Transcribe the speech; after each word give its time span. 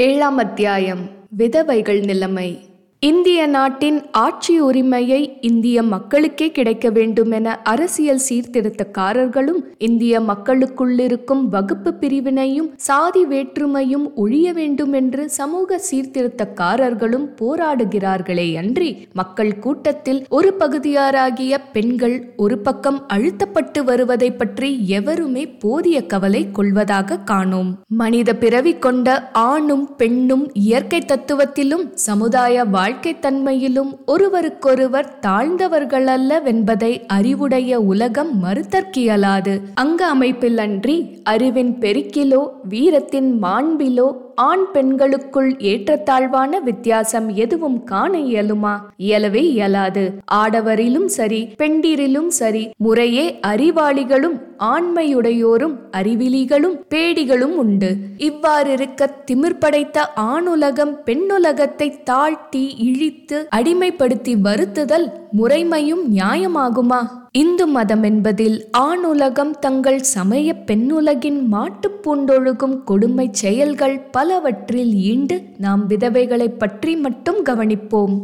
ஏழாம் 0.00 0.36
அத்தியாயம். 0.36 1.10
விதவைகள் 1.28 2.00
நிலைமை. 2.00 2.69
இந்திய 3.02 3.46
நாட்டின் 3.46 4.10
ஆட்சி 4.10 4.60
உரிமையை 4.60 5.38
இந்திய 5.40 5.82
மக்களுக்கே 5.82 6.50
கிடைக்க 6.50 6.90
வேண்டுமென 6.90 7.62
அரசியல் 7.62 8.20
சீர்திருத்தக்காரர்களும் 8.28 9.60
இந்திய 9.78 10.20
மக்களுக்குள்ளிருக்கும் 10.20 11.44
வகுப்பு 11.44 11.94
பிரிவினையும் 12.00 12.68
சாதி 12.76 13.24
வேற்றுமையும் 13.26 14.04
ஒழிய 14.14 14.52
வேண்டும் 14.52 14.92
என்று 14.92 15.30
சமூக 15.30 15.80
சீர்திருத்தக்காரர்களும் 15.90 17.24
போராடுகிறார்களே 17.40 18.56
அன்றி 18.56 19.08
மக்கள் 19.12 19.58
கூட்டத்தில் 19.58 20.26
ஒரு 20.28 20.54
பகுதியாராகிய 20.58 21.58
பெண்கள் 21.72 22.32
ஒரு 22.36 22.58
பக்கம் 22.58 23.00
அழுத்தப்பட்டு 23.12 23.82
வருவதை 23.84 24.30
பற்றி 24.32 24.86
எவருமே 24.86 25.46
போதிய 25.46 26.06
கவலை 26.06 26.50
கொள்வதாக 26.52 27.18
காணோம். 27.18 27.72
மனித 27.86 28.36
பிறவி 28.36 28.74
கொண்ட 28.78 29.30
ஆணும் 29.32 29.96
பெண்ணும் 29.96 30.54
இயற்கை 30.54 31.00
தத்துவத்திலும் 31.00 31.88
சமுதாய 31.94 32.64
வாழ்க்கை 32.90 33.16
தன்மையிலும் 33.20 33.98
ஒருவருக்கொருவர் 34.06 35.18
தாழ்ந்தவர்கள் 35.20 36.04
அல்லவென்பதை 36.04 37.06
அறிவுடைய 37.06 37.80
உலகம் 37.80 38.44
மறுத்தற்கியலாது. 38.44 39.60
அங்க 39.74 40.14
அமைப்பிலன்றி 40.14 41.22
அறிவின் 41.22 41.78
பெருக்கிலோ 41.80 42.48
வீரத்தின் 42.68 43.42
மாண்பிலோ 43.42 44.12
ஆண் 44.48 44.70
பெண்களுக்குள் 44.72 45.56
ஏற்றத்தாழ்வான 45.58 46.60
வித்தியாசம் 46.60 47.28
எதுவும் 47.28 47.84
காண 47.84 48.18
இயலுமா? 48.18 48.74
இயலவே 48.98 49.42
இயலாது. 49.54 50.12
ஆடவரிலும் 50.32 51.04
சரி 51.04 51.48
பெண்டிரிலும் 51.58 52.26
சரி 52.26 52.70
முறையே 52.76 53.38
அறிவாளிகளும் 53.46 54.36
ஆண்மையுடையோரும் 54.58 55.76
அறிவிலிகளும் 55.92 56.76
பேடிகளும் 56.94 57.56
உண்டு. 57.56 57.96
இவ்வாறிருக்க 58.18 59.06
திமிர் 59.30 59.58
படைத்த 59.58 60.12
ஆணுலகம் 60.16 60.94
பெண்ணுலகத்தை 61.06 62.02
தாழ்த்தி 62.02 62.74
இழித்து 62.78 63.48
அடிமைப்படுத்தி 63.56 64.34
வருத்துதல் 64.44 65.12
முறைமையும் 65.42 66.04
நியாயமாகுமா? 66.14 67.19
இந்து 67.32 67.66
மதம் 67.66 68.02
என்பதில் 68.02 68.64
ஆணுலகம் 68.78 69.50
தங்கள் 69.50 70.02
சமய 70.02 70.54
பெண்ணுலகின் 70.66 71.42
மாட்டுப் 71.44 72.02
பூண்டொழுகும் 72.02 72.84
கொடுமை 72.84 73.28
செயல்கள் 73.32 74.00
பலவற்றில் 74.00 74.94
ஈண்டு 74.94 75.42
நாம் 75.58 75.88
விதவைகளைப் 75.88 76.58
பற்றி 76.58 76.96
மட்டும் 76.96 77.44
கவனிப்போம். 77.44 78.14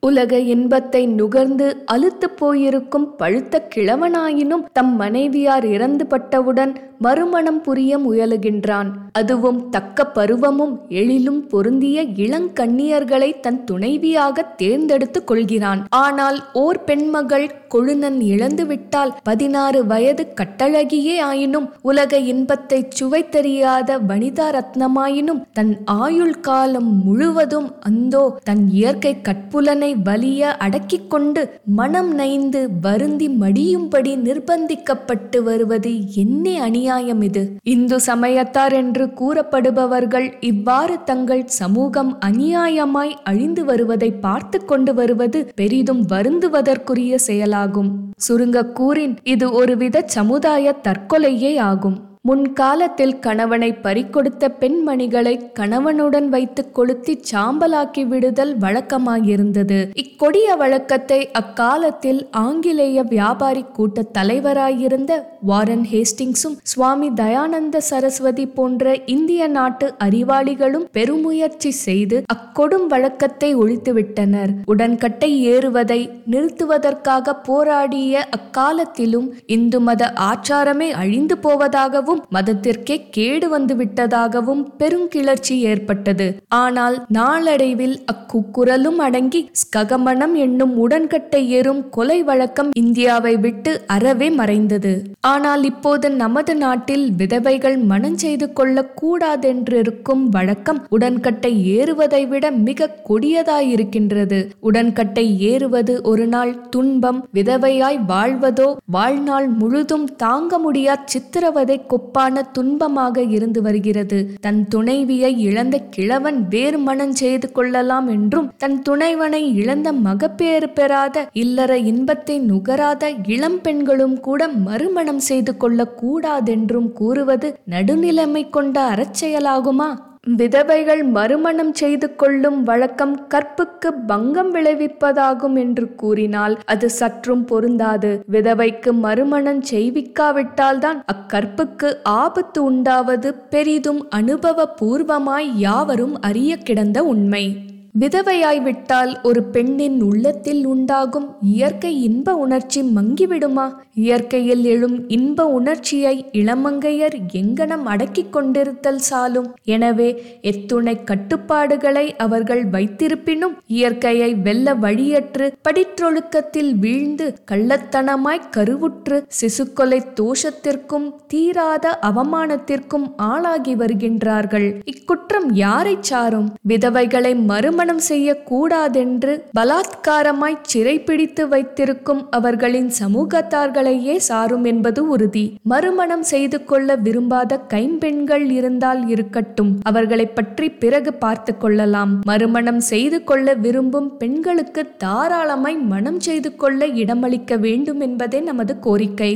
உலக 0.00 0.38
இன்பத்தை 0.38 1.06
நுகர்ந்து 1.06 1.82
அழுத்து 1.86 2.30
போயிருக்கும் 2.30 3.16
பழுத்த 3.16 3.68
கிழவனாயினும் 3.74 4.64
தம் 4.72 5.00
மனைவியார் 5.00 5.64
இறந்து 5.64 6.06
பட்டவுடன் 6.06 6.93
மறுமணம் 6.98 7.60
புரிய 7.60 7.98
முயலுகின்றான். 7.98 8.90
அதுவும் 9.12 9.60
தக்க 9.70 10.06
பருவமும் 10.16 10.74
எழிலும் 11.00 11.40
பொருந்திய 11.46 12.02
இளங்கண்ணியர்களை 12.24 13.30
தன் 13.40 13.60
துணைவியாக 13.64 14.46
தேர்ந்தெடுத்து 14.56 15.24
கொள்கிறான். 15.24 15.82
ஆனால் 15.96 16.38
ஓர் 16.52 16.80
பெண்மகள் 16.84 17.46
கொழுநன் 17.68 18.18
இழந்துவிட்டால் 18.24 19.12
பதினாறு 19.22 19.86
வயது 19.86 20.24
கட்டழகியே 20.40 21.16
ஆயினும் 21.20 21.68
உலக 21.82 22.18
இன்பத்தை 22.32 22.78
சுவைத்தறியாத 22.98 23.98
வனிதா 24.08 24.46
ரத்னமாயினும் 24.56 25.42
தன் 25.52 25.72
ஆயுள் 25.84 26.36
காலம் 26.40 26.90
முழுவதும் 27.04 27.68
அந்தோ 27.80 28.24
தன் 28.44 28.64
இயற்கை 28.72 29.14
கட்புலனை 29.22 29.90
வலிய 30.04 30.52
அடக்கிக் 30.58 31.10
கொண்டு 31.10 31.42
மனம் 31.76 32.12
நைந்து 32.14 32.60
வருந்தி 32.80 33.28
மடியும்படி 33.40 34.12
நிர்பந்திக்கப்பட்டு 34.18 35.42
வருவது 35.42 35.92
என்னே 36.14 36.54
அநியாயம் 36.84 37.20
இது. 37.20 37.42
இந்து 37.62 37.96
சமயத்தார் 38.06 38.72
என்று 38.72 39.04
கூறப்படுபவர்கள் 39.20 40.26
இவ்வாறு 40.40 40.96
தங்கள் 41.04 41.42
சமூகம் 41.46 42.10
அநியாயமாய் 42.26 43.12
அழிந்து 43.24 43.64
வருவதை 43.64 44.10
பார்த்து 44.12 44.64
கொண்டு 44.64 44.94
வருவது 44.94 45.40
பெரிதும் 45.54 46.02
வருந்துவதற்குரிய 46.08 47.14
செயலாகும். 47.14 47.90
சுருங்க 48.28 48.66
கூறின் 48.72 49.16
இது 49.24 49.52
ஒருவித 49.52 50.02
சமுதாய 50.06 50.74
தற்கொலையே 50.82 51.58
ஆகும். 51.58 51.96
முன்காலத்தில் 52.28 53.18
கணவனை 53.18 53.68
பறிக்கொடுத்த 53.72 54.48
பெண்மணிகளை 54.60 55.32
கணவனுடன் 55.52 56.28
வைத்து 56.28 56.62
கொளுத்தி 56.70 57.14
சாம்பலாக்கி 57.30 58.02
விடுதல் 58.06 58.58
வழக்கமாயிருந்தது. 58.58 59.78
இக்கொடிய 59.94 60.56
வழக்கத்தை 60.56 61.30
அக்காலத்தில் 61.30 62.28
ஆங்கிலேய 62.30 63.02
வியாபாரி 63.02 63.64
கூட்ட 63.72 64.04
தலைவராயிருந்த 64.18 65.12
வாரன் 65.40 65.84
ஹேஸ்டிங்ஸும் 65.90 66.56
சுவாமி 66.62 67.10
தயானந்த 67.10 67.76
சரஸ்வதி 67.90 68.46
போன்ற 68.46 68.94
இந்திய 69.06 69.48
நாட்டு 69.48 69.94
அறிவாளிகளும் 70.04 70.88
பெருமுயற்சி 70.92 71.70
செய்து 71.70 72.22
அக்கொடும் 72.36 72.86
வழக்கத்தை 72.86 73.56
ஒழித்துவிட்டனர். 73.56 74.54
உடன்கட்டை 74.64 75.30
ஏறுவதை 75.52 76.00
நிறுத்துவதற்காக 76.30 77.36
போராடிய 77.42 78.26
அக்காலத்திலும் 78.30 79.30
இந்து 79.46 79.80
மத 79.80 80.12
ஆச்சாரமே 80.30 80.90
அழிந்து 80.90 81.38
போவதாகவும் 81.42 82.12
விட்டதாகவும் 82.14 82.32
மதத்திற்கே 82.34 82.96
கேடு 83.10 83.46
வந்து 83.48 83.74
விட்டதாகவும் 83.74 84.62
பெருங்கிளர்ச்சி 84.78 85.54
ஏற்பட்டது. 85.70 86.26
ஆனால் 86.48 86.96
நாளடைவில் 87.08 87.96
அக்குக்குரலும் 88.12 88.98
அடங்கி 88.98 89.40
ஸ்ககமணம் 89.62 90.34
என்னும் 90.34 90.74
உடன்கட்டை 90.76 91.42
ஏறும் 91.48 91.82
கொலை 91.88 92.18
வழக்கம் 92.22 92.70
இந்தியாவை 92.74 93.34
விட்டு 93.36 93.72
அறவே 93.86 94.28
மறைந்தது. 94.30 94.92
ஆனால் 95.20 95.62
இப்போது 95.62 96.10
நமது 96.10 96.54
நாட்டில் 96.54 97.06
விதவைகள் 97.12 97.76
மனம் 97.76 98.18
செய்து 98.18 98.52
கொள்ள 98.52 98.84
கூடாதென்றிருக்கும் 99.00 100.24
வழக்கம் 100.28 100.80
உடன்கட்டை 100.88 101.52
ஏறுவதை 101.78 102.22
விட 102.26 102.44
மிக 102.50 102.90
கொடியதாயிருக்கின்றது. 103.08 104.40
உடன்கட்டை 104.60 105.26
ஏறுவது 105.40 106.02
ஒரு 106.02 106.26
நாள் 106.26 106.54
துன்பம் 106.70 107.20
விதவையாய் 107.32 108.00
வாழ்வதோ 108.06 108.68
வாழ்நாள் 108.86 109.48
முழுதும் 109.48 110.06
தாங்க 110.16 110.58
முடியா 110.58 110.94
சித்திரவதை 111.04 111.78
ஒப்பான 112.04 112.44
துன்பமாக 112.58 113.26
இருந்து 113.30 113.62
வருகிறது. 113.62 114.20
தன் 114.40 114.62
துணைவியை 114.74 115.32
இழந்த 115.48 115.76
கிழவன் 115.96 116.40
வேறு 116.48 116.78
மனம் 116.78 117.14
செய்து 117.14 117.52
கொள்ளலாம் 117.52 118.08
என்றும் 118.08 118.48
தன் 118.58 118.78
துணைவனை 118.88 119.42
இழந்த 119.54 119.88
மகப்பேறு 120.06 120.68
பெறாத 120.68 121.26
இல்லற 121.32 121.72
இன்பத்தை 121.90 122.38
நுகராத 122.50 123.12
இளம் 123.26 123.60
பெண்களும் 123.60 124.16
கூட 124.20 124.48
மறுமணம் 124.48 125.22
செய்து 125.28 125.52
கொள்ள 125.56 125.86
கூடாதென்றும் 126.00 126.90
கூறுவது 126.92 127.50
நடுநிலைமை 127.70 128.42
கொண்ட 128.50 128.76
அறச்செயலாகுமா? 128.94 129.88
விதவைகள் 130.26 131.02
மறுமணம் 131.02 131.74
செய்து 131.74 132.16
கொள்ளும் 132.16 132.62
வழக்கம் 132.62 133.26
கற்புக்கு 133.26 133.94
பங்கம் 134.06 134.54
விளைவிப்பதாகும் 134.54 135.56
என்று 135.58 135.94
கூறினால் 135.94 136.58
அது 136.64 136.90
சற்றும் 136.90 137.44
பொருந்தாது. 137.44 138.24
விதவைக்கு 138.32 138.92
மறுமணம் 138.92 139.62
செய்விக்காவிட்டால்தான் 139.70 141.00
அக்கற்புக்கு 141.12 141.96
ஆபத்து 142.02 142.64
உண்டாவது 142.64 143.34
பெரிதும் 143.34 144.10
அனுபவ 144.10 144.74
பூர்வமாய் 144.80 145.50
யாவரும் 145.56 146.20
அறிய 146.20 146.56
கிடந்த 146.56 147.04
உண்மை. 147.04 147.72
விதவையாய்விட்டால் 147.94 149.10
ஒரு 149.22 149.42
பெண்ணின் 149.42 149.98
உள்ளத்தில் 150.02 150.62
உண்டாகும் 150.66 151.26
இயற்கை 151.40 152.02
இன்ப 152.02 152.34
உணர்ச்சி 152.34 152.80
மங்கிவிடுமா? 152.96 153.66
இயற்கையில் 153.94 154.64
எழும் 154.64 154.96
இன்ப 155.08 155.44
உணர்ச்சியை 155.48 156.14
இளமங்கையர் 156.32 157.16
எங்கனம் 157.32 157.84
அடக்கிக் 157.84 158.32
கொண்டிருத்தல் 158.32 158.98
சாலும். 159.10 159.46
எனவே 159.64 160.08
எத்துணை 160.40 160.96
கட்டுப்பாடுகளை 161.04 162.16
அவர்கள் 162.16 162.64
வைத்திருப்பினும் 162.66 163.54
இயற்கையை 163.66 164.34
வெல்ல 164.34 164.74
வழியற்று 164.74 165.52
படிற்றொழுக்கத்தில் 165.68 166.72
வீழ்ந்து 166.78 167.28
கள்ளத்தனமாய் 167.50 168.42
கருவுற்று 168.56 169.18
சிசுக்கொலை 169.40 170.00
தோஷத்திற்கும் 170.20 171.08
தீராத 171.26 171.94
அவமானத்திற்கும் 172.02 173.06
ஆளாகி 173.30 173.76
வருகின்றார்கள். 173.76 174.68
இக்குற்றம் 174.84 175.48
யாரை 175.54 175.96
சாரும்? 176.00 176.50
விதவைகளை 176.68 177.34
மறுமணம் 177.44 177.82
திருமணம் 177.84 178.06
செய்யக்கூடாதென்று 178.10 179.32
பலாத்காரமாய் 179.56 180.54
சிறைப்பிடித்து 180.72 181.42
வைத்திருக்கும் 181.48 182.22
அவர்களின் 182.30 182.88
சமூகத்தார்களையே 183.00 184.14
சாரும் 184.28 184.64
என்பது 184.70 185.00
உறுதி. 185.14 185.42
மறுமணம் 185.72 186.22
செய்து 186.22 186.60
கொள்ள 186.70 186.96
விரும்பாத 187.08 187.58
கைம்பெண்கள் 187.74 188.46
இருந்தால் 188.50 189.02
இருக்கட்டும். 189.08 189.72
அவர்களை 189.82 190.26
பற்றி 190.38 190.68
பிறகு 190.84 191.12
பார்த்து 191.24 191.54
கொள்ளலாம். 191.56 192.14
மறுமணம் 192.30 192.80
செய்து 192.90 193.20
கொள்ள 193.24 193.56
விரும்பும் 193.66 194.08
பெண்களுக்கு 194.16 194.84
தாராளமாய் 195.04 195.78
மனம் 195.92 196.20
செய்து 196.20 196.52
கொள்ள 196.56 196.86
இடமளிக்க 197.02 197.60
வேண்டும் 197.66 198.02
என்பதே 198.08 198.42
நமது 198.50 198.76
கோரிக்கை. 198.88 199.32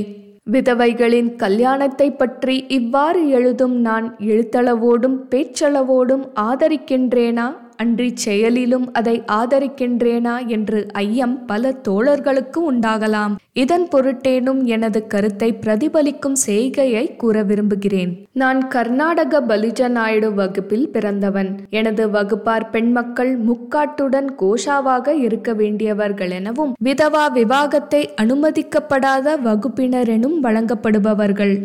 விதவைகளின் 0.51 1.33
கல்யாணத்தை 1.37 2.11
பற்றி 2.11 2.59
இவ்வாறு 2.81 3.23
எழுதும் 3.29 3.79
நான் 3.81 4.09
எழுத்தளவோடும் 4.33 5.19
பேச்சளவோடும் 5.33 6.27
ஆதரிக்கின்றேனா? 6.51 7.49
அன்றி 7.83 8.09
செயலிலும் 8.25 8.87
அதை 8.93 9.15
ஆதரிக்கின்றேனா 9.33 10.35
என்று 10.47 10.81
ஐயம் 10.93 11.37
பல 11.47 11.73
தோழர்களுக்கு 11.89 12.61
உண்டாகலாம். 12.71 13.35
இதன் 13.53 13.87
பொருட்டேனும் 13.93 14.61
எனது 14.65 15.01
கருத்தை 15.07 15.51
பிரதிபலிக்கும் 15.63 16.39
செய்கையை 16.47 17.05
கூற 17.17 17.43
விரும்புகிறேன். 17.43 18.13
நான் 18.33 18.61
கர்நாடக 18.69 19.41
பலிஜ 19.41 19.89
நாயுடு 19.89 20.31
வகுப்பில் 20.35 20.87
பிறந்தவன். 20.91 21.51
எனது 21.71 22.07
வகுப்பார் 22.09 22.69
பெண்மக்கள் 22.71 23.33
முக்காட்டுடன் 23.49 24.31
கோஷாவாக 24.43 25.17
இருக்க 25.27 25.55
வேண்டியவர்கள் 25.55 26.31
எனவும் 26.31 26.75
விதவா 26.85 27.25
விவாகத்தை 27.33 28.03
அனுமதிக்கப்படாத 28.23 29.37
வகுப்பினரெனும் 29.49 30.39
வழங்கப்படுபவர்கள். 30.47 31.57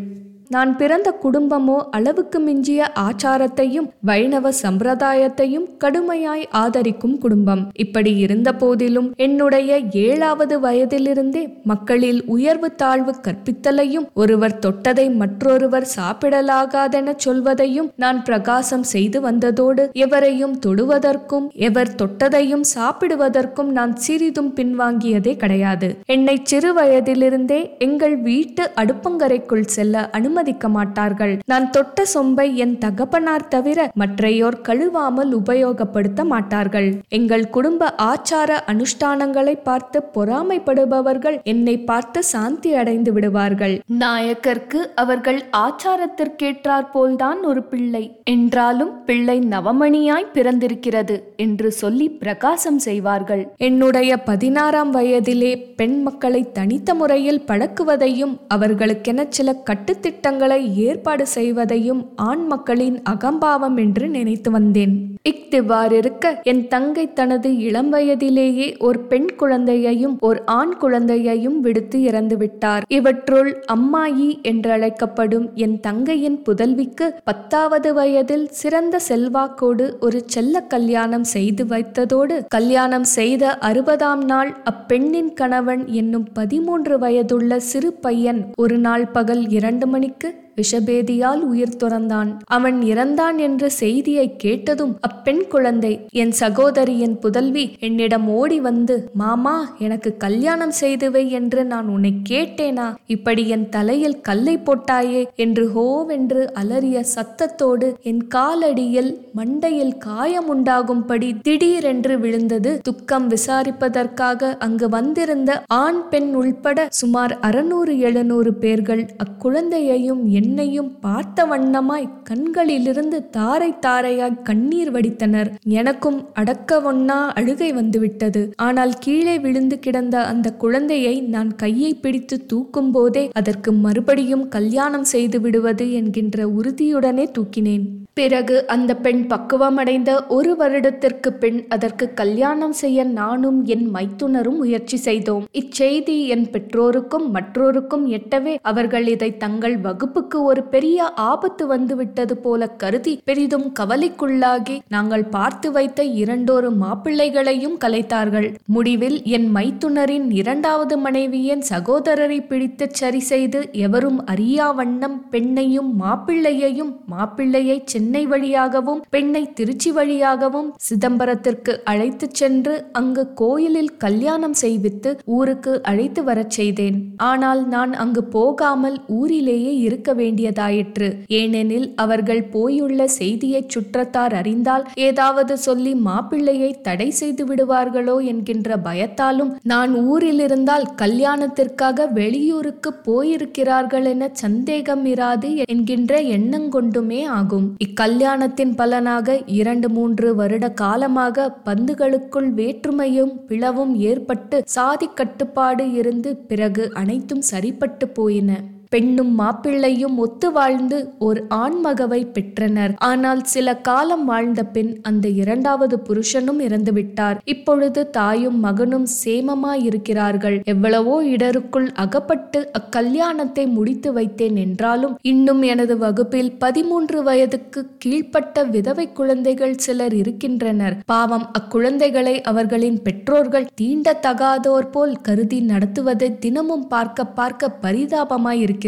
நான் 0.53 0.71
பிறந்த 0.77 1.09
குடும்பமோ 1.23 1.75
அளவுக்கு 1.91 2.39
மிஞ்சிய 2.39 2.79
ஆச்சாரத்தையும் 3.03 3.87
வைணவ 4.01 4.49
சம்பிரதாயத்தையும் 4.61 5.67
கடுமையாய் 5.83 6.43
ஆதரிக்கும் 6.51 7.17
குடும்பம். 7.17 7.61
இப்படி 7.75 8.11
இருந்த 8.15 8.49
போதிலும் 8.53 9.07
என்னுடைய 9.15 9.79
ஏழாவது 10.07 10.55
வயதிலிருந்தே 10.59 11.43
மக்களில் 11.63 12.21
உயர்வு 12.25 12.69
தாழ்வு 12.75 13.13
கற்பித்தலையும் 13.21 14.07
ஒருவர் 14.13 14.57
தொட்டதை 14.65 15.05
மற்றொருவர் 15.15 15.87
சாப்பிடலாகாதென 15.95 17.15
சொல்வதையும் 17.25 17.89
நான் 17.95 18.23
பிரகாசம் 18.23 18.85
செய்து 18.93 19.19
வந்ததோடு 19.21 19.85
எவரையும் 20.03 20.55
தொடுவதற்கும் 20.65 21.47
எவர் 21.69 21.93
தொட்டதையும் 22.01 22.65
சாப்பிடுவதற்கும் 22.75 23.71
நான் 23.79 23.95
சிறிதும் 23.95 24.51
பின்வாங்கியதே 24.55 25.35
கிடையாது. 25.35 25.89
என்னை 26.05 26.37
சிறு 26.43 26.73
வயதிலிருந்தே 26.73 27.61
எங்கள் 27.79 28.17
வீட்டு 28.17 28.63
அடுப்பங்கரைக்குள் 28.81 29.71
செல்ல 29.77 30.09
அனுமதி 30.09 30.41
அனுமதிக்க 30.43 30.69
மாட்டார்கள். 30.77 31.33
நான் 31.51 31.65
தொட்ட 31.75 32.03
சொம்பை 32.13 32.45
என் 32.63 32.73
தகப்பனார் 32.77 33.45
தவிர 33.53 33.79
மற்றையோர் 34.01 34.57
கழுவாமல் 34.67 35.31
உபயோகப்படுத்த 35.39 36.21
மாட்டார்கள். 36.31 36.87
எங்கள் 37.17 37.45
குடும்ப 37.55 37.91
ஆச்சார 38.07 38.49
அனுஷ்டானங்களை 38.71 39.55
பார்த்து 39.63 39.99
பொறாமைப்படுபவர்கள் 40.15 41.37
என்னை 41.43 41.75
பார்த்து 41.89 42.19
சாந்தி 42.31 42.71
அடைந்து 42.81 43.13
விடுவார்கள். 43.13 43.75
நாயக்கருக்கு 44.03 44.81
அவர்கள் 45.03 45.39
ஆச்சாரத்திற்கேற்றாற் 45.61 46.91
போல்தான் 46.95 47.41
ஒரு 47.51 47.63
பிள்ளை. 47.71 48.03
என்றாலும் 48.33 48.93
பிள்ளை 49.05 49.37
நவமணியாய் 49.53 50.31
பிறந்திருக்கிறது 50.33 51.17
என்று 51.45 51.71
சொல்லி 51.81 52.09
பிரகாசம் 52.23 52.81
செய்வார்கள். 52.87 53.45
என்னுடைய 53.69 54.11
பதினாறாம் 54.29 54.93
வயதிலே 54.95 55.53
பெண் 55.79 55.97
மக்களை 56.01 56.43
தனித்த 56.59 56.89
முறையில் 57.01 57.43
பழக்குவதையும் 57.47 58.35
அவர்களுக்கென 58.55 59.21
சில 59.37 59.51
கட்டுத்திட்ட 59.69 60.22
திட்டங்களை 60.23 60.59
ஏற்பாடு 60.81 61.23
செய்வதையும் 61.35 62.01
ஆண் 62.23 62.43
மக்களின் 62.47 62.97
அகம்பாவம் 63.03 63.77
என்று 63.77 64.05
நினைத்து 64.07 64.49
வந்தேன். 64.51 64.93
இஃதிவ்வாறிருக்க 65.29 66.31
என் 66.43 66.61
தங்கை 66.67 67.03
தனது 67.13 67.49
இளம் 67.57 67.89
வயதிலேயே 67.89 68.67
ஒரு 68.79 68.99
பெண் 69.01 69.27
குழந்தையையும் 69.37 70.13
ஒரு 70.19 70.39
ஆண் 70.53 70.73
குழந்தையையும் 70.77 71.57
விடுத்து 71.59 71.99
இறந்துவிட்டார். 72.01 72.85
இவற்றுள் 72.89 73.51
அம்மாயி 73.73 74.29
என்றழைக்கப்படும் 74.51 75.47
என் 75.65 75.75
தங்கையின் 75.79 76.39
புதல்விக்கு 76.45 77.07
பத்தாவது 77.23 77.91
வயதில் 77.93 78.47
சிறந்த 78.53 79.01
செல்வாக்கோடு 79.09 79.87
ஒரு 79.99 80.21
செல்ல 80.27 80.63
கல்யாணம் 80.67 81.27
செய்து 81.33 81.65
வைத்ததோடு 81.65 82.37
கல்யாணம் 82.49 83.07
செய்த 83.13 83.53
அறுபதாம் 83.61 84.25
நாள் 84.25 84.53
அப்பெண்ணின் 84.63 85.31
கணவன் 85.33 85.85
என்னும் 85.93 86.27
பதிமூன்று 86.33 86.97
வயதுள்ள 86.97 87.59
சிறு 87.69 87.93
பையன் 88.01 88.43
ஒரு 88.57 88.79
நாள் 88.79 89.07
பகல் 89.11 89.45
இரண்டு 89.49 89.85
끝. 90.19 90.42
விஷபேதியால் 90.55 91.41
உயிர் 91.51 91.77
துறந்தான். 91.83 92.29
அவன் 92.45 92.81
இறந்தான் 92.81 93.37
என்ற 93.37 93.69
செய்தியை 93.69 94.35
கேட்டதும் 94.35 94.97
அப்பெண் 95.01 95.43
குழந்தை 95.47 95.93
என் 96.11 96.31
சகோதரியின் 96.31 97.19
புதல்வி 97.19 97.65
என்னிடம் 97.79 98.27
ஓடி 98.27 98.59
வந்து 98.59 99.09
மாமா 99.13 99.75
எனக்கு 99.79 100.17
கல்யாணம் 100.17 100.75
செய்துவை 100.81 101.23
என்று 101.29 101.65
நான் 101.65 101.87
உன்னை 101.87 102.13
கேட்டேனா? 102.29 102.87
இப்படி 103.07 103.47
என் 103.47 103.69
தலையில் 103.69 104.21
கல்லை 104.21 104.55
போட்டாயே 104.57 105.23
என்று 105.35 105.65
ஹோவென்று 105.75 106.43
அலறிய 106.53 107.03
சத்தத்தோடு 107.15 107.89
என் 108.01 108.23
காலடியில் 108.35 109.11
மண்டையில் 109.35 109.97
காயம் 109.97 110.47
உண்டாகும்படி 110.47 111.29
திடீரென்று 111.41 112.19
விழுந்தது. 112.19 112.71
துக்கம் 112.81 113.27
விசாரிப்பதற்காக 113.29 114.57
அங்கு 114.59 114.89
வந்திருந்த 114.89 115.51
ஆண் 115.67 116.01
பெண் 116.09 116.33
உள்பட 116.33 116.87
சுமார் 116.89 117.39
அறுநூறு 117.39 117.93
எழுநூறு 117.99 118.53
பேர்கள் 118.53 119.03
அக்குழந்தையையும் 119.23 120.21
என்னையும் 120.43 120.91
பார்த்த 121.05 121.45
வண்ணமாய் 121.51 122.07
கண்களிலிருந்து 122.29 123.17
தாரை 123.37 123.69
தாரையாய் 123.85 124.37
கண்ணீர் 124.49 124.91
வடித்தனர். 124.95 125.49
எனக்கும் 125.79 126.19
அடக்க 126.41 126.81
ஒண்ணா 126.91 127.19
அழுகை 127.39 127.71
வந்துவிட்டது. 127.79 128.43
ஆனால் 128.67 128.93
கீழே 129.05 129.35
விழுந்து 129.45 129.77
கிடந்த 129.87 130.15
அந்த 130.31 130.55
குழந்தையை 130.63 131.15
நான் 131.35 131.51
கையை 131.63 131.91
பிடித்து 132.05 132.37
தூக்கும் 132.53 132.91
போதே 132.91 133.25
அதற்கு 133.41 133.71
மறுபடியும் 133.85 134.47
கல்யாணம் 134.57 135.09
செய்து 135.15 135.39
விடுவது 135.45 135.87
என்கின்ற 136.01 136.47
உறுதியுடனே 136.59 137.27
தூக்கினேன். 137.37 137.85
பிறகு 138.17 138.67
அந்த 138.67 138.91
பெண் 138.95 139.21
பக்குவமடைந்த 139.27 140.11
ஒரு 140.27 140.51
வருடத்திற்கு 140.55 141.29
பின் 141.33 141.57
அதற்கு 141.67 142.05
கல்யாணம் 142.13 142.71
செய்ய 142.71 143.03
நானும் 143.03 143.59
என் 143.65 143.85
மைத்துனரும் 143.93 144.57
முயற்சி 144.57 144.97
செய்தோம். 144.97 145.45
இச்செய்தி 145.51 146.17
என் 146.25 146.45
பெற்றோருக்கும் 146.49 147.25
மற்றோருக்கும் 147.35 148.05
எட்டவே 148.17 148.53
அவர்கள் 148.61 149.07
இதை 149.07 149.29
தங்கள் 149.37 149.77
வகுப்புக்கு 149.77 150.43
ஒரு 150.43 150.63
பெரிய 150.63 151.07
ஆபத்து 151.29 151.67
வந்துவிட்டது 151.67 152.37
போல 152.37 152.67
கருதி 152.83 153.13
பெரிதும் 153.25 153.67
கவலைக்குள்ளாகி 153.79 154.77
நாங்கள் 154.89 155.25
பார்த்து 155.25 155.71
வைத்த 155.71 156.03
இரண்டொரு 156.03 156.71
மாப்பிள்ளைகளையும் 156.83 157.77
கலைத்தார்கள். 157.85 158.49
முடிவில் 158.65 159.17
என் 159.23 159.49
மைத்துனரின் 159.55 160.29
இரண்டாவது 160.31 160.97
மனைவியின் 160.97 161.65
சகோதரரை 161.69 162.39
பிடித்து 162.47 162.87
சரி 162.91 163.23
செய்து 163.31 163.61
எவரும் 163.71 164.25
அறியா 164.25 164.69
வண்ணம் 164.71 165.19
பெண்ணையும் 165.31 165.91
மாப்பிள்ளையையும் 166.03 166.93
மாப்பிள்ளையை 167.11 167.79
சென்னை 168.03 168.21
வழியாகவும் 168.31 169.01
பெண்ணை 169.13 169.41
திருச்சி 169.57 169.89
வழியாகவும் 169.97 170.69
சிதம்பரத்திற்கு 170.87 171.73
அழைத்து 171.91 172.25
சென்று 172.39 172.73
அங்கு 172.99 173.23
கோயிலில் 173.41 173.91
கல்யாணம் 173.97 174.55
செய்வித்து 174.61 175.09
ஊருக்கு 175.35 175.73
அழைத்து 175.91 176.21
வரச் 176.29 176.55
செய்தேன். 176.57 176.97
ஆனால் 177.29 177.61
நான் 177.73 177.93
அங்கு 178.03 178.23
போகாமல் 178.35 178.97
ஊரிலேயே 179.19 179.73
இருக்க 179.85 180.09
வேண்டியதாயிற்று. 180.13 181.07
ஏனெனில் 181.39 181.87
அவர்கள் 182.05 182.41
போயுள்ள 182.55 183.07
செய்தியை 183.19 183.61
சுற்றத்தார் 183.75 184.35
அறிந்தால் 184.39 184.83
ஏதாவது 185.07 185.55
சொல்லி 185.67 185.93
மாப்பிள்ளையை 186.07 186.71
தடை 186.81 187.09
செய்து 187.21 187.45
விடுவார்களோ 187.51 188.17
என்கின்ற 188.33 188.77
பயத்தாலும் 188.89 189.53
நான் 189.73 189.95
ஊரில் 190.07 190.43
இருந்தால் 190.47 190.87
கல்யாணத்திற்காக 191.03 192.09
வெளியூருக்கு 192.19 192.93
போயிருக்கிறார்கள் 193.07 194.09
என 194.13 194.31
சந்தேகம் 194.43 195.07
இராது 195.13 195.53
என்கின்ற 195.69 196.21
எண்ணங்கொண்டுமே 196.37 197.23
ஆகும். 197.39 197.69
இக்கல்யாணத்தின் 197.93 198.71
பலனாக 198.75 199.33
இரண்டு 199.55 199.87
மூன்று 199.89 200.27
வருட 200.35 200.65
காலமாக 200.71 201.43
பந்துகளுக்குள் 201.65 202.47
வேற்றுமையும் 202.59 203.33
பிளவும் 203.47 203.93
ஏற்பட்டு 204.09 204.57
சாதி 204.65 205.07
கட்டுப்பாடு 205.13 205.85
இருந்து 205.91 206.29
பிறகு 206.49 206.83
அனைத்தும் 206.93 207.43
சரிப்பட்டு 207.51 208.07
போயின. 208.07 208.51
பெண்ணும் 208.93 209.31
மாப்பிள்ளையும் 209.39 210.15
ஒத்து 210.23 210.47
வாழ்ந்து 210.51 210.97
ஒரு 211.27 211.41
ஆண்மகவை 211.61 212.19
பெற்றனர். 212.35 212.93
ஆனால் 213.09 213.41
சில 213.53 213.67
காலம் 213.87 214.25
வாழ்ந்த 214.25 214.61
பின் 214.75 214.91
அந்த 215.09 215.25
இரண்டாவது 215.41 215.95
புருஷனும் 216.07 216.59
இறந்துவிட்டார். 216.65 217.37
இப்பொழுது 217.53 218.01
தாயும் 218.17 218.59
மகனும் 218.65 219.07
சேமமாயிருக்கிறார்கள். 219.21 220.57
எவ்வளவோ 220.73 221.15
இடருக்குள் 221.33 221.87
அகப்பட்டு 222.03 222.61
அக்கல்யாணத்தை 222.79 223.65
முடித்து 223.77 224.11
வைத்தேன் 224.17 224.57
என்றாலும் 224.65 225.15
இன்னும் 225.31 225.63
எனது 225.71 225.97
வகுப்பில் 225.97 226.51
பதிமூன்று 226.63 227.19
வயதுக்கு 227.29 227.83
கீழ்ப்பட்ட 228.05 228.65
விதவை 228.75 229.07
குழந்தைகள் 229.11 229.79
சிலர் 229.85 230.17
இருக்கின்றனர். 230.21 230.97
பாவம் 231.05 231.47
அக்குழந்தைகளை 231.59 232.35
அவர்களின் 232.51 232.99
பெற்றோர்கள் 233.07 233.69
தீண்டத்தகாதோர் 233.81 234.91
போல் 234.91 235.17
கருதி 235.21 235.61
நடத்துவதை 235.71 236.31
தினமும் 236.45 236.87
பார்க்க 236.87 237.29
பார்க்க 237.39 237.71
பரிதாபமாய் 237.83 238.59
இருக்கிறது 238.59 238.81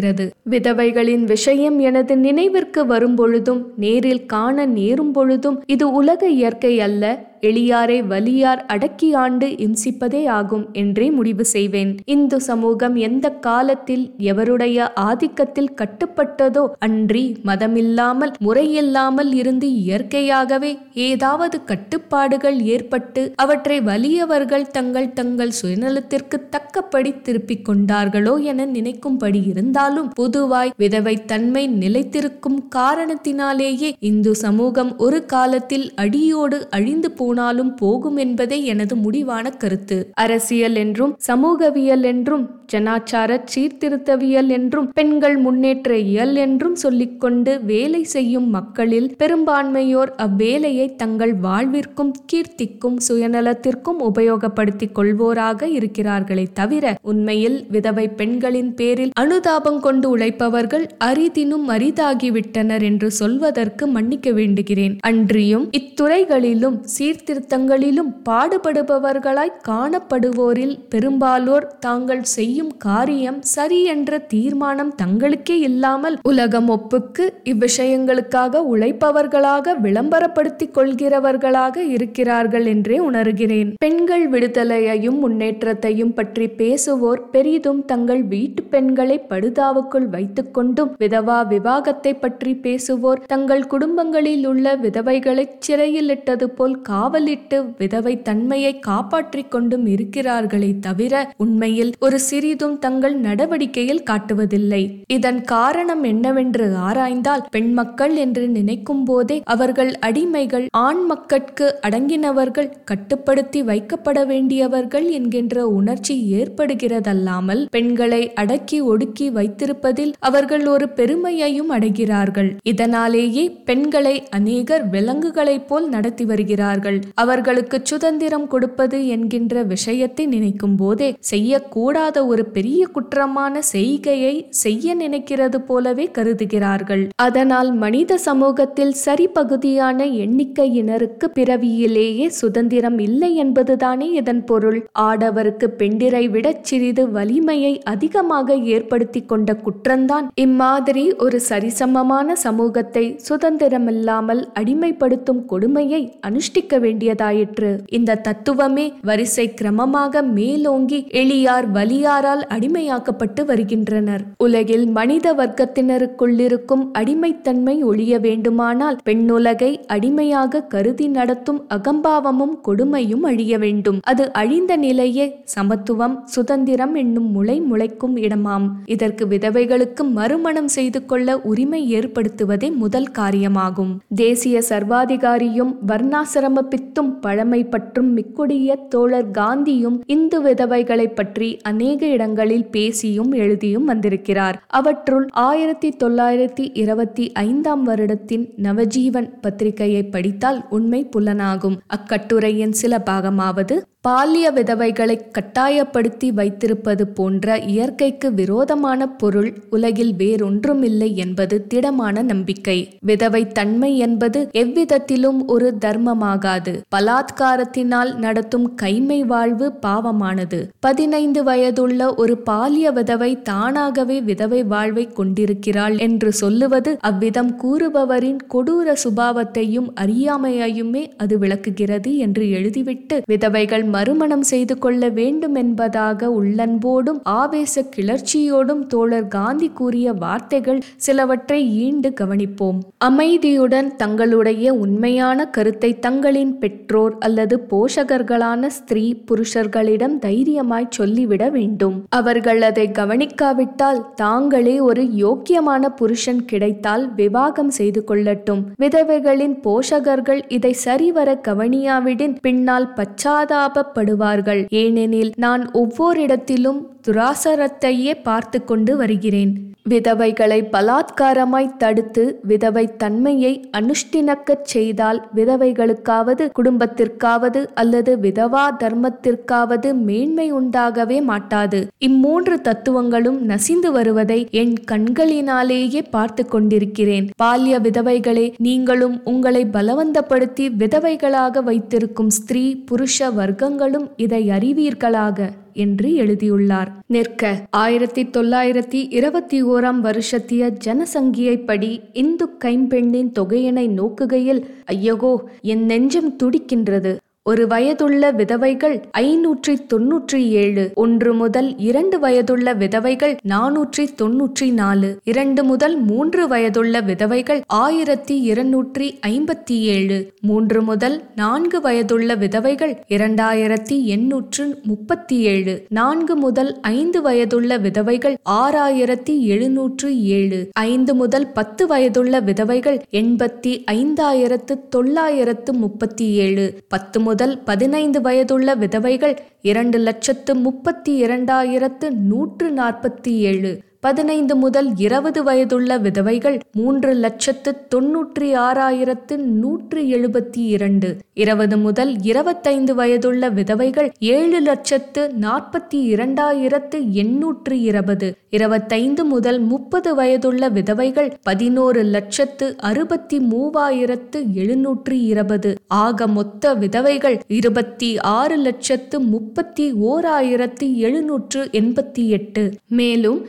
விதவைகளின் 0.49 1.23
விஷயம் 1.23 1.79
எனது 1.79 2.17
நினைவிற்கு 2.17 2.85
வரும்பொழுதும் 2.85 3.61
நேரில் 3.75 4.25
காண 4.25 4.65
நேரும் 4.65 5.11
பொழுதும் 5.11 5.63
இது 5.65 5.91
உலக 5.91 6.29
இயற்கை 6.29 6.79
அல்ல. 6.79 7.03
எளியாரை 7.47 7.97
வலியார் 8.07 8.61
அடக்கி 8.65 9.09
ஆண்டு 9.15 9.47
இம்சிப்பதே 9.65 10.21
ஆகும் 10.29 10.65
என்றே 10.73 11.07
முடிவு 11.11 11.45
செய்வேன். 11.45 11.91
இந்து 12.07 12.37
சமூகம் 12.41 12.95
எந்த 13.05 13.25
காலத்தில் 13.39 14.05
எவருடைய 14.25 14.87
ஆதிக்கத்தில் 15.05 15.73
கட்டுப்பட்டதோ 15.75 16.63
அன்றி 16.79 17.23
மதமில்லாமல் 17.45 18.33
முறையில்லாமல் 18.45 19.31
இருந்து 19.33 19.69
இயற்கையாகவே 19.81 20.71
ஏதாவது 21.07 21.57
கட்டுப்பாடுகள் 21.63 22.59
ஏற்பட்டு 22.67 23.21
அவற்றை 23.35 23.77
வலியவர்கள் 23.81 24.67
தங்கள் 24.69 25.13
தங்கள் 25.13 25.53
சுயநலத்திற்கு 25.61 26.39
தக்கபடி 26.49 27.13
திருப்பிக் 27.21 27.65
கொண்டார்களோ 27.69 28.35
என 28.43 28.65
நினைக்கும்படி 28.73 29.41
இருந்தாலும் 29.47 30.09
பொதுவாய் 30.15 30.73
விதவை 30.77 31.15
தன்மை 31.25 31.63
நிலைத்திருக்கும் 31.79 32.59
காரணத்தினாலேயே 32.75 33.91
இந்து 34.03 34.31
சமூகம் 34.35 34.91
ஒரு 34.97 35.19
காலத்தில் 35.25 35.87
அடியோடு 35.95 36.57
அழிந்து 36.69 37.09
போனாலும் 37.35 37.71
போகும் 37.75 38.17
என்பதே 38.17 38.57
எனது 38.63 38.95
முடிவான 38.95 39.45
கருத்து. 39.61 39.97
அரசியல் 40.15 40.75
என்றும் 40.75 41.13
சமூகவியல் 41.27 42.03
என்றும் 42.03 42.43
ஜனாச்சார 42.73 43.31
சீர்திருத்தவியல் 43.53 44.49
என்றும் 44.49 44.87
பெண்கள் 44.93 45.35
முன்னேற்ற 45.37 45.97
இயல் 46.05 46.35
என்றும் 46.35 46.75
சொல்லிக்கொண்டு 46.75 47.51
வேலை 47.63 48.01
செய்யும் 48.13 48.47
மக்களில் 48.49 49.09
பெரும்பான்மையோர் 49.19 50.11
அவ்வேலையை 50.17 50.87
தங்கள் 50.95 51.33
வாழ்விற்கும் 51.39 52.13
கீர்த்திக்கும் 52.31 52.97
சுயநலத்திற்கும் 53.07 53.99
உபயோகப்படுத்திக் 54.09 54.95
கொள்வோராக 54.95 55.69
இருக்கிறார்களே 55.79 56.45
தவிர 56.53 56.81
உண்மையில் 57.03 57.59
விதவை 57.69 58.07
பெண்களின் 58.13 58.73
பேரில் 58.73 59.13
அனுதாபம் 59.15 59.79
கொண்டு 59.79 60.09
உழைப்பவர்கள் 60.17 60.87
அரிதினும் 61.03 61.67
அரிதாகிவிட்டனர் 61.75 62.83
என்று 62.83 63.09
சொல்வதற்கு 63.11 63.83
மன்னிக்க 63.87 64.31
வேண்டுகிறேன். 64.31 64.97
அன்றியும் 65.01 65.67
இத்துறைகளிலும் 65.77 66.79
சீர்திருத்தங்களிலும் 67.15 68.09
பாடுபடுபவர்களாய் 68.29 69.51
காணப்படுவோரில் 69.67 70.73
பெரும்பாலோர் 70.89 71.67
தாங்கள் 71.79 72.23
செய்யும் 72.23 72.71
காரியம் 72.77 73.37
சரி 73.41 73.79
என்ற 73.83 74.17
தீர்மானம் 74.17 74.91
தங்களுக்கே 75.03 75.55
இல்லாமல் 75.59 76.15
உலகம் 76.23 76.69
ஒப்புக்கு 76.69 77.25
இவ்விஷயங்களுக்காக 77.43 78.61
உழைப்பவர்களாக 78.71 79.75
விளம்பரப்படுத்திக் 79.83 80.73
கொள்கிறவர்களாக 80.73 81.77
இருக்கிறார்கள் 81.87 82.65
என்றே 82.65 82.97
உணர்கிறேன். 82.99 83.71
பெண்கள் 83.77 84.25
விடுதலையையும் 84.29 85.19
முன்னேற்றத்தையும் 85.19 86.13
பற்றி 86.13 86.47
பேசுவோர் 86.57 87.23
பெரிதும் 87.31 87.81
தங்கள் 87.85 88.23
வீட்டு 88.23 88.63
பெண்களை 88.63 89.17
படுதாவுக்குள் 89.29 90.09
வைத்துக்கொண்டும் 90.09 90.93
விதவா 90.99 91.39
விவாகத்தை 91.47 92.15
பற்றி 92.15 92.53
பேசுவோர் 92.63 93.23
தங்கள் 93.25 93.65
குடும்பங்களில் 93.67 94.45
உள்ள 94.45 94.75
விதவைகளை 94.75 95.47
சிறையிலிட்டது 95.67 96.49
போல் 96.55 96.77
கா 96.81 97.03
காவலிட்டு 97.05 97.57
விதவை 97.77 98.21
தன்மையை 98.21 98.71
காப்பாற்றிக் 98.79 99.49
கொண்டும் 99.51 99.83
இருக்கிறார்களே 99.87 100.69
தவிர 100.79 101.13
உண்மையில் 101.37 101.91
ஒரு 101.99 102.17
சிறிதும் 102.19 102.77
தங்கள் 102.79 103.15
நடவடிக்கையில் 103.19 104.01
காட்டுவதில்லை. 104.09 104.81
இதன் 105.07 105.41
காரணம் 105.41 106.03
என்னவென்று 106.03 106.67
ஆராய்ந்தால் 106.75 107.43
பெண் 107.51 107.69
மக்கள் 107.73 108.15
என்று 108.15 108.43
நினைக்கும் 108.47 109.03
போதே 109.03 109.37
அவர்கள் 109.45 109.91
அடிமைகள் 110.05 110.65
ஆண் 110.85 111.03
மக்கட்கு 111.05 111.67
அடங்கினவர்கள் 111.87 112.71
கட்டுப்படுத்தி 112.85 113.61
வைக்கப்பட 113.61 114.25
வேண்டியவர்கள் 114.25 115.07
என்கின்ற 115.09 115.67
உணர்ச்சி 115.79 116.15
ஏற்படுகிறதல்லாமல் 116.39 117.63
பெண்களை 117.69 118.33
அடக்கி 118.33 118.81
ஒடுக்கி 118.81 119.29
வைத்திருப்பதில் 119.29 120.15
அவர்கள் 120.19 120.65
ஒரு 120.65 120.89
பெருமையையும் 120.89 121.71
அடைகிறார்கள். 121.71 122.51
இதனாலேயே 122.63 123.45
பெண்களை 123.71 124.15
அநேகர் 124.29 124.89
விலங்குகளைப் 124.89 125.67
போல் 125.67 125.89
நடத்தி 125.89 126.25
வருகிறார்கள். 126.25 126.93
அவர்களுக்கு 127.13 127.77
சுதந்திரம் 127.83 128.47
கொடுப்பது 128.47 128.97
என்கின்ற 129.07 129.63
விஷயத்தை 129.63 130.25
நினைக்கும் 130.25 130.75
போதே 130.75 131.09
செய்யக்கூடாத 131.31 132.25
ஒரு 132.27 132.43
பெரிய 132.55 132.81
குற்றமான 132.95 133.63
செய்கையை 133.73 134.33
செய்ய 134.63 134.95
நினைக்கிறது 134.95 135.59
போலவே 135.69 136.05
கருதுகிறார்கள். 136.17 137.03
அதனால் 137.25 137.69
மனித 137.83 138.17
சமூகத்தில் 138.17 138.93
சரி 139.05 139.27
பகுதியான 139.27 140.05
எண்ணிக்கையினருக்கு 140.23 141.25
பிறவியிலேயே 141.37 142.27
சுதந்திரம் 142.41 142.99
இல்லை 142.99 143.31
என்பதுதானே 143.35 144.07
இதன் 144.21 144.43
பொருள். 144.43 144.79
ஆடவருக்கு 144.99 145.69
பெண்டிரை 145.81 146.23
விடச் 146.27 146.63
சிறிது 146.63 147.03
வலிமையை 147.09 147.73
அதிகமாக 147.93 148.57
ஏற்படுத்தி 148.75 149.21
கொண்ட 149.25 149.57
குற்றம்தான். 149.65 150.27
இம்மாதிரி 150.45 151.05
ஒரு 151.25 151.39
சரிசமமான 151.49 152.35
சமூகத்தை 152.45 153.05
சுதந்திரமில்லாமல் 153.29 154.41
அடிமைப்படுத்தும் 154.59 155.41
கொடுமையை 155.45 156.01
அனுஷ்டிக்க 156.27 156.79
வேண்டியதாயிற்று. 156.85 157.71
இந்த 157.97 158.19
தத்துவமே 158.27 158.85
வரிசை 159.01 159.47
கிரமமாக 159.61 160.23
மேலோங்கி 160.37 160.99
எளியார் 161.21 161.67
வலியாரால் 161.71 162.43
அடிமையாக்கப்பட்டு 162.55 163.43
வருகின்றனர். 163.45 164.23
உலகில் 164.37 164.85
மனித 164.97 165.33
வர்க்கத்தினருக்குள்ளிருக்கும் 165.33 166.83
அடிமைத்தன்மை 166.99 167.75
ஒழிய 167.83 168.19
வேண்டுமானால் 168.19 168.97
பெண்ணுலகை 169.09 169.71
அடிமையாக 169.87 170.63
கருதி 170.73 171.07
நடத்தும் 171.07 171.61
அகம்பாவமும் 171.69 172.55
கொடுமையும் 172.67 173.25
அழிய 173.31 173.57
வேண்டும். 173.57 173.99
அது 174.03 174.23
அழிந்த 174.33 174.73
நிலையே 174.75 175.27
சமத்துவம் 175.55 176.15
சுதந்திரம் 176.25 176.95
என்னும் 176.95 177.29
முளை 177.31 177.57
முளைக்கும் 177.71 178.15
இடமாம். 178.17 178.67
இதற்கு 178.85 179.23
விதவைகளுக்கு 179.25 180.03
மறுமணம் 180.11 180.67
செய்து 180.67 180.99
கொள்ள 181.05 181.37
உரிமை 181.51 181.81
ஏற்படுத்துவதே 181.99 182.69
முதல் 182.75 183.09
காரியமாகும். 183.19 183.93
தேசிய 184.15 184.61
சர்வாதிகாரியும் 184.69 185.73
வர்ணாசிரம 185.87 186.63
பித்தும் 186.75 187.19
பழமை 187.21 187.63
பற்றும் 187.63 188.17
மிக்குடிய 188.17 188.87
தோழர் 188.87 189.31
காந்தியும் 189.31 189.99
இந்து 190.05 190.43
விதவைகளை 190.43 191.15
பற்றி 191.15 191.57
அநேக 191.61 192.05
இடங்களில் 192.05 192.71
பேசியும் 192.71 193.31
எழுதியும் 193.31 193.85
வந்திருக்கிறார். 193.85 194.63
அவற்றுள் 194.67 195.27
ஆயிரத்தி 195.31 195.89
தொள்ளாயிரத்தி 195.89 196.69
இருபத்தி 196.73 197.31
ஐந்தாம் 197.31 197.87
வருடத்தின் 197.87 198.49
நவஜீவன் 198.63 199.31
பத்திரிகையை 199.41 200.03
படித்தால் 200.03 200.65
உண்மை 200.69 201.09
புலனாகும். 201.17 201.77
அக்கட்டுரையின் 201.87 202.71
சில 202.71 203.03
பாகமாவது 203.05 203.81
பாலிய 204.05 204.51
விதவைகளை 204.51 205.15
கட்டாயப்படுத்தி 205.31 206.27
வைத்திருப்பது 206.31 207.03
போன்ற 207.07 207.57
இயற்கைக்கு 207.65 208.27
விரோதமான 208.33 209.07
பொருள் 209.11 209.47
உலகில் 209.69 210.11
வேறொன்றுமில்லை 210.13 211.07
என்பது 211.15 211.55
திடமான 211.67 212.21
நம்பிக்கை. 212.21 212.75
விதவை 213.01 213.41
தன்மை 213.47 213.91
என்பது 213.97 214.39
எவ்விதத்திலும் 214.51 215.39
ஒரு 215.47 215.69
தர்மமாகாது. 215.85 216.73
பலாத்காரத்தினால் 216.95 218.11
நடத்தும் 218.15 218.67
கைமை 218.81 219.19
வாழ்வு 219.25 219.69
பாவமானது. 219.85 220.59
பதினைந்து 220.79 221.43
வயதுள்ள 221.43 222.13
ஒரு 222.15 222.35
பாலிய 222.49 222.91
விதவை 222.91 223.31
தானாகவே 223.41 224.21
விதவை 224.21 224.63
வாழ்வை 224.63 225.07
கொண்டிருக்கிறாள் 225.13 225.97
என்று 225.97 226.31
சொல்லுவது 226.33 226.93
அவ்விதம் 227.01 227.51
கூறுபவரின் 227.63 228.39
கொடூர 228.53 228.95
சுபாவத்தையும் 229.03 229.89
அறியாமையையுமே 230.01 231.05
அது 231.17 231.37
விளக்குகிறது 231.37 232.17
என்று 232.17 232.45
எழுதிவிட்டு 232.57 233.17
விதவைகள் 233.25 233.93
மறுமணம் 233.95 234.45
செய்து 234.51 234.77
கொள்ள 234.77 235.09
வேண்டும் 235.19 235.55
என்பதாக 235.63 236.29
உள்ளன்போடும் 236.39 237.19
ஆவேச 237.39 237.83
கிளர்ச்சியோடும் 237.95 238.83
தோழர் 238.93 239.27
காந்தி 239.27 239.69
கூறிய 239.79 240.13
வார்த்தைகள் 240.23 240.81
சிலவற்றை 241.05 241.59
ஈண்டு 241.85 242.09
கவனிப்போம். 242.21 242.79
அமைதியுடன் 243.07 243.89
தங்களுடைய 243.95 244.73
உண்மையான 244.83 245.47
கருத்தை 245.55 245.91
தங்களின் 245.99 246.53
பெற்றோர் 246.57 247.13
அல்லது 247.19 247.55
போஷகர்களான 247.71 248.69
ஸ்திரீ 248.77 249.05
புருஷர்களிடம் 249.27 250.15
தைரியமாய் 250.25 250.93
சொல்லிவிட 250.97 251.43
வேண்டும். 251.49 251.95
அவர்கள் 252.19 252.61
அதை 252.69 252.85
கவனிக்காவிட்டால் 252.99 254.01
தாங்களே 254.15 254.75
ஒரு 254.89 255.03
யோக்கியமான 255.23 255.89
புருஷன் 255.99 256.41
கிடைத்தால் 256.45 257.05
விவாகம் 257.15 257.73
செய்து 257.79 258.03
கொள்ளட்டும். 258.07 258.61
விதவைகளின் 258.83 259.55
போஷகர்கள் 259.67 260.41
இதை 260.47 260.73
சரிவர 260.85 261.39
கவனியாவிடின் 261.47 262.35
பின்னால் 262.41 262.89
பச்சாதாப 262.97 263.84
பச்சாதாபப்படுவார்கள் 263.93 264.65
ஏனெனில் 264.69 265.31
நான் 265.35 265.71
ஒவ்வொரிடத்திலும் 265.71 266.81
துராசரத்தையே 267.07 268.13
பார்த்து 268.23 268.63
கொண்டு 268.63 268.97
வருகிறேன். 268.97 269.73
விதவைகளை 269.89 270.59
பலாத்காரமாய் 270.71 271.75
தடுத்து 271.77 272.39
விதவை 272.43 272.95
தன்மையை 272.97 273.69
அனுஷ்டினக்கச் 273.77 274.63
செய்தால் 274.63 275.27
விதவைகளுக்காவது 275.35 276.45
குடும்பத்திற்காவது 276.59 277.65
அல்லது 277.73 278.17
விதவா 278.17 278.63
தர்மத்திற்காவது 278.83 279.93
மேன்மை 279.93 280.53
உண்டாகவே 280.53 281.23
மாட்டாது. 281.23 281.87
இம்மூன்று 282.07 282.55
தத்துவங்களும் 282.61 283.39
நசிந்து 283.41 283.91
வருவதை 283.91 284.47
என் 284.51 284.73
கண்களினாலேயே 284.91 286.01
பார்த்து 286.09 286.45
கொண்டிருக்கிறேன். 286.45 287.29
பால்ய 287.43 287.79
விதவைகளே 287.79 288.53
நீங்களும் 288.57 289.21
உங்களை 289.23 289.65
பலவந்தப்படுத்தி 289.73 290.65
விதவைகளாக 290.79 291.63
வைத்திருக்கும் 291.63 292.29
ஸ்திரீ 292.29 292.65
புருஷ 292.91 293.31
வர்க்கங்களும் 293.75 294.07
இதை 294.17 294.49
அறிவீர்களாக 294.49 295.49
என்று 295.73 296.13
எழுதியுள்ளார். 296.13 296.91
நிற்க 297.07 297.61
ஆயிரத்தி 297.69 298.23
தொள்ளாயிரத்தி 298.23 299.05
இருபத்தி 299.09 299.63
ஓராம் 299.63 299.99
வருஷத்திய 299.99 300.73
ஜனசங்கியைப்படி 300.85 301.99
இந்து 302.13 302.49
கைம்பெண்ணின் 302.65 303.31
தொகையினை 303.39 303.87
நோக்குகையில் 303.89 304.61
ஐயகோ 304.85 305.49
என் 305.61 305.85
நெஞ்சம் 305.85 306.33
துடிக்கின்றது. 306.43 307.15
ஒரு 307.45 307.63
வயதுள்ள 307.67 308.29
விதவைகள் 308.31 308.95
ஐநூற்றி 309.19 309.73
தொன்னூற்றி 309.89 310.37
ஏழு 310.61 310.83
ஒன்று 310.95 311.31
முதல் 311.33 311.67
இரண்டு 311.79 312.17
வயதுள்ள 312.23 312.71
விதவைகள் 312.73 313.35
நானூற்றி 313.51 314.03
தொன்னூற்றி 314.21 314.67
நாலு 314.73 315.09
இரண்டு 315.23 315.63
முதல் 315.63 315.95
மூன்று 316.07 316.43
வயதுள்ள 316.47 317.01
விதவைகள் 317.01 317.61
ஆயிரத்தி 317.79 318.37
இருநூற்றி 318.45 319.09
ஐம்பத்தி 319.29 319.77
ஏழு 319.89 320.17
மூன்று 320.41 320.81
முதல் 320.81 321.17
நான்கு 321.35 321.79
வயதுள்ள 321.79 322.37
விதவைகள் 322.37 322.95
இரண்டாயிரத்தி 323.09 323.97
எண்ணூற்று 324.07 324.65
முப்பத்தி 324.85 325.37
ஏழு 325.51 325.75
நான்கு 325.91 326.37
முதல் 326.37 326.73
ஐந்து 326.93 327.21
வயதுள்ள 327.21 327.79
விதவைகள் 327.79 328.39
ஆறாயிரத்தி 328.57 329.37
எழுநூற்று 329.49 330.11
ஏழு 330.33 330.61
ஐந்து 330.85 331.15
முதல் 331.15 331.47
பத்து 331.53 331.83
வயதுள்ள 331.85 332.43
விதவைகள் 332.45 332.99
எண்பத்தி 333.15 333.75
ஐந்தாயிரத்து 333.95 334.73
தொள்ளாயிரத்து 334.89 335.71
முப்பத்தி 335.79 336.27
ஏழு 336.41 336.67
பத்து 336.89 337.17
முதல் 337.35 337.55
பதினைந்து 337.59 338.19
வயதுள்ள 338.21 338.73
விதவைகள் 338.75 339.33
இரண்டு 339.61 339.97
லட்சத்து 339.97 340.51
முப்பத்தி 340.55 341.13
இரண்டாயிரத்து 341.23 342.07
நூற்று 342.29 342.67
நாற்பத்தி 342.71 343.33
ஏழு. 343.47 343.71
பதினைந்து 344.05 344.55
முதல் 344.55 344.89
இருபது 344.95 345.43
வயதுள்ள 345.43 345.97
விதவைகள் 345.97 346.59
மூன்று 346.71 347.13
லட்சத்து 347.13 347.87
தொன்னூற்றி 347.95 348.57
ஆறாயிரத்து 348.57 349.37
நூற்று 349.37 350.01
எழுபத்தி 350.01 350.57
இரண்டு. 350.57 351.17
இருபது 351.33 351.77
முதல் 351.77 352.21
இருபத்தைந்து 352.21 352.95
வயதுள்ள 352.95 353.49
விதவைகள் 353.49 354.11
ஏழு 354.19 354.59
லட்சத்து 354.59 355.33
நாற்பத்தி 355.41 355.93
இரண்டாயிரத்து 355.93 357.09
எண்ணூற்று 357.09 357.81
இருபது. 357.81 358.35
இருபத்தைந்து 358.49 359.25
முதல் 359.25 359.59
முப்பது 359.59 360.15
வயதுள்ள 360.15 360.69
விதவைகள் 360.69 361.37
பதினோரு 361.43 362.03
லட்சத்து 362.03 362.75
அறுபத்தி 362.77 363.37
மூவாயிரத்து 363.39 364.53
எழுநூற்று 364.53 365.21
இருபது. 365.21 365.75
ஆக 365.87 366.27
மொத்த 366.27 366.73
விதவைகள் 366.73 367.41
இருபத்தி 367.47 368.17
ஆறு 368.17 368.55
லட்சத்து 368.57 369.19
முப்பத்தி 369.19 369.93
ஓராயிரத்து 369.93 370.93
எழுநூற்று 370.93 371.69
எண்பத்தி 371.71 372.27
எட்டு. 372.27 372.73
மேலும் 372.87 373.45